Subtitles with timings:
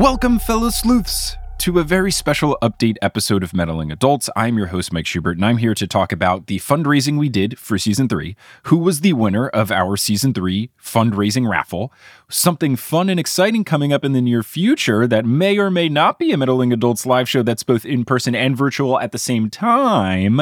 [0.00, 4.30] Welcome, fellow sleuths, to a very special update episode of Meddling Adults.
[4.34, 7.58] I'm your host, Mike Schubert, and I'm here to talk about the fundraising we did
[7.58, 11.92] for season three, who was the winner of our season three fundraising raffle,
[12.30, 16.18] something fun and exciting coming up in the near future that may or may not
[16.18, 19.50] be a Meddling Adults live show that's both in person and virtual at the same
[19.50, 20.40] time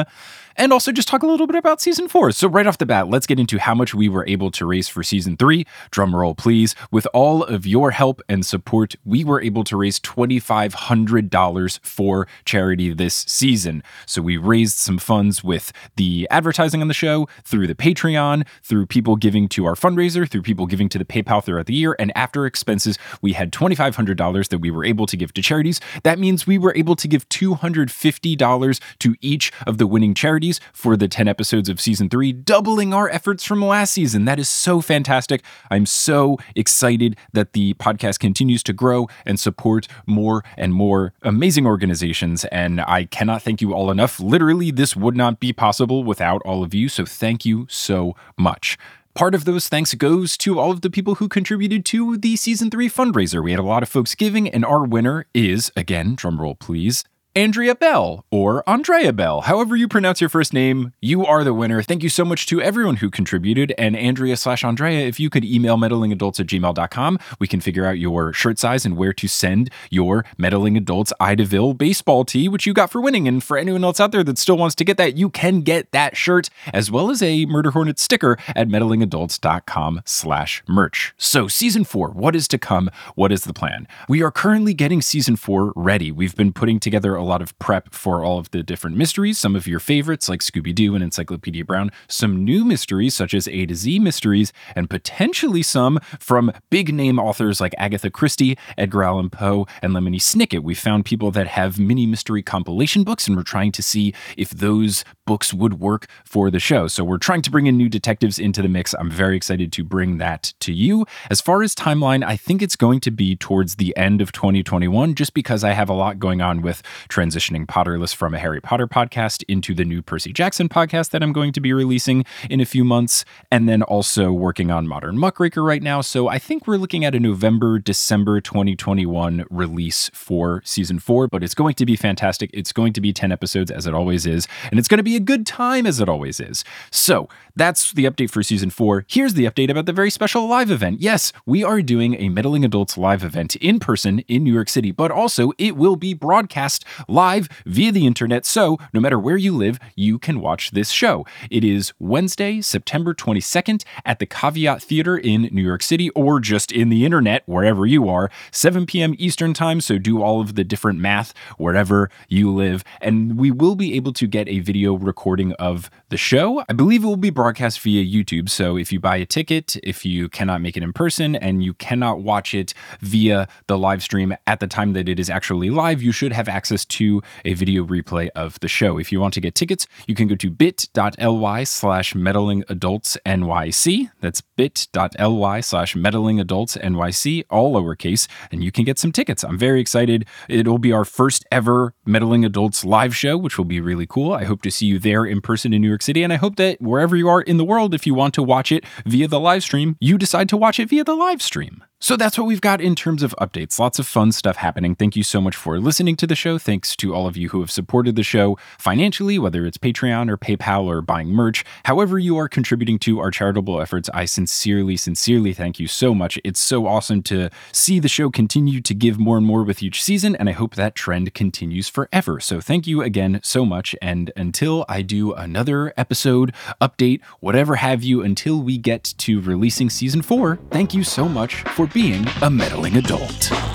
[0.59, 2.31] and also just talk a little bit about season four.
[2.31, 4.89] So, right off the bat, let's get into how much we were able to raise
[4.89, 5.65] for season three.
[5.89, 6.75] Drum roll, please.
[6.91, 12.93] With all of your help and support, we were able to raise $2,500 for charity
[12.93, 13.81] this season.
[14.05, 18.85] So, we raised some funds with the advertising on the show, through the Patreon, through
[18.87, 21.95] people giving to our fundraiser, through people giving to the PayPal throughout the year.
[21.97, 25.79] And after expenses, we had $2,500 that we were able to give to charities.
[26.03, 30.95] That means we were able to give $250 to each of the winning charities for
[30.95, 34.25] the 10 episodes of season three, doubling our efforts from last season.
[34.25, 35.43] That is so fantastic.
[35.69, 41.65] I'm so excited that the podcast continues to grow and support more and more amazing
[41.65, 42.45] organizations.
[42.45, 44.19] And I cannot thank you all enough.
[44.19, 46.89] Literally, this would not be possible without all of you.
[46.89, 48.77] So thank you so much.
[49.15, 52.69] Part of those thanks goes to all of the people who contributed to the season
[52.69, 53.43] three fundraiser.
[53.43, 57.03] We had a lot of folks giving, and our winner is, again, drumroll please,
[57.35, 61.83] Andrea Bell or Andrea Bell, however you pronounce your first name, you are the winner.
[61.83, 63.71] Thank you so much to everyone who contributed.
[63.77, 67.99] And Andrea slash Andrea, if you could email meddlingadults at gmail.com, we can figure out
[67.99, 72.73] your shirt size and where to send your Meddling Adults Idaville baseball tee, which you
[72.73, 73.27] got for winning.
[73.27, 75.91] And for anyone else out there that still wants to get that, you can get
[75.91, 81.13] that shirt as well as a Murder Hornet sticker at meddlingadults.com slash merch.
[81.17, 82.89] So season four, what is to come?
[83.13, 83.87] What is the plan?
[84.07, 86.11] We are currently getting season four ready.
[86.11, 89.55] We've been putting together a lot of prep for all of the different mysteries, some
[89.55, 93.65] of your favorites like Scooby Doo and Encyclopedia Brown, some new mysteries such as A
[93.65, 99.29] to Z mysteries, and potentially some from big name authors like Agatha Christie, Edgar Allan
[99.29, 100.63] Poe, and Lemony Snicket.
[100.63, 104.49] We found people that have mini mystery compilation books, and we're trying to see if
[104.49, 106.87] those books would work for the show.
[106.87, 108.93] So we're trying to bring in new detectives into the mix.
[108.93, 111.05] I'm very excited to bring that to you.
[111.29, 115.13] As far as timeline, I think it's going to be towards the end of 2021,
[115.15, 118.87] just because I have a lot going on with transitioning Potterless from a Harry Potter
[118.87, 122.65] podcast into the new Percy Jackson podcast that I'm going to be releasing in a
[122.65, 126.01] few months, and then also working on Modern Muckraker right now.
[126.01, 131.43] So I think we're looking at a November, December 2021 release for season four, but
[131.43, 132.49] it's going to be fantastic.
[132.53, 135.15] It's going to be 10 episodes as it always is, and it's going to be
[135.15, 136.63] a good time as it always is.
[136.91, 139.05] So that's the update for season four.
[139.07, 141.01] Here's the update about the very special live event.
[141.01, 144.91] Yes, we are doing a Meddling Adults live event in person in New York City,
[144.91, 148.45] but also it will be broadcast live via the internet.
[148.45, 151.25] So, no matter where you live, you can watch this show.
[151.49, 156.71] It is Wednesday, September 22nd at the Caveat Theater in New York City, or just
[156.71, 159.15] in the internet, wherever you are, 7 p.m.
[159.17, 159.81] Eastern Time.
[159.81, 162.83] So, do all of the different math wherever you live.
[163.01, 166.63] And we will be able to get a video recording of the show.
[166.69, 168.49] I believe it will be broadcast via YouTube.
[168.49, 171.73] So, if you buy a ticket, if you cannot make it in person, and you
[171.73, 176.01] cannot watch it via the live stream at the time that it is actually live,
[176.01, 178.97] you should have access to a video replay of the show.
[178.97, 184.11] If you want to get tickets, you can go to bit.ly slash meddlingadultsnyc.
[184.19, 189.43] That's bit.ly slash meddlingadultsnyc, all lowercase, and you can get some tickets.
[189.43, 190.25] I'm very excited.
[190.47, 194.33] It'll be our first ever Meddling Adults live show, which will be really cool.
[194.33, 196.55] I hope to see you there in person in New York City, and I hope
[196.57, 199.39] that wherever you are in the world, if you want to watch it via the
[199.39, 201.83] live stream, you decide to watch it via the live stream.
[202.01, 203.77] So that's what we've got in terms of updates.
[203.77, 204.95] Lots of fun stuff happening.
[204.95, 206.57] Thank you so much for listening to the show.
[206.57, 210.37] Thanks to all of you who have supported the show financially, whether it's Patreon or
[210.37, 211.65] PayPal or buying merch.
[211.83, 216.39] However, you are contributing to our charitable efforts, I sincerely, sincerely thank you so much.
[216.45, 220.01] It's so awesome to see the show continue to give more and more with each
[220.01, 222.39] season, and I hope that trend continues forever.
[222.39, 223.93] So thank you again so much.
[224.01, 229.89] And until I do another episode, update, whatever have you, until we get to releasing
[229.89, 233.68] season four, thank you so much for being a meddling adult.